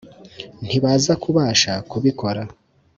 ntibazakubasha 0.65 1.71
kubikora. 1.89 2.41